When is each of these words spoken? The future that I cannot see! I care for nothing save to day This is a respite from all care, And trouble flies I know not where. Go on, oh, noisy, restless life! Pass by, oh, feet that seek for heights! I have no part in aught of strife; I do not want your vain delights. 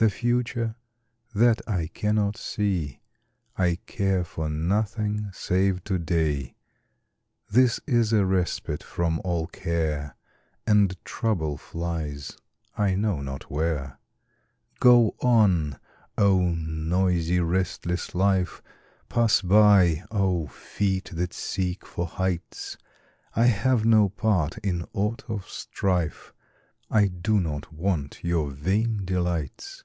The 0.00 0.10
future 0.10 0.76
that 1.34 1.60
I 1.68 1.88
cannot 1.88 2.36
see! 2.36 3.00
I 3.56 3.74
care 3.86 4.22
for 4.22 4.48
nothing 4.48 5.28
save 5.32 5.82
to 5.90 5.98
day 5.98 6.54
This 7.50 7.80
is 7.84 8.12
a 8.12 8.24
respite 8.24 8.84
from 8.84 9.20
all 9.24 9.48
care, 9.48 10.14
And 10.68 10.96
trouble 11.04 11.56
flies 11.56 12.36
I 12.76 12.94
know 12.94 13.22
not 13.22 13.50
where. 13.50 13.98
Go 14.78 15.16
on, 15.20 15.80
oh, 16.16 16.42
noisy, 16.42 17.40
restless 17.40 18.14
life! 18.14 18.62
Pass 19.08 19.42
by, 19.42 20.04
oh, 20.12 20.46
feet 20.46 21.10
that 21.12 21.32
seek 21.32 21.84
for 21.84 22.06
heights! 22.06 22.78
I 23.34 23.46
have 23.46 23.84
no 23.84 24.10
part 24.10 24.58
in 24.58 24.86
aught 24.92 25.24
of 25.28 25.48
strife; 25.48 26.32
I 26.88 27.08
do 27.08 27.40
not 27.40 27.72
want 27.72 28.22
your 28.22 28.52
vain 28.52 29.04
delights. 29.04 29.82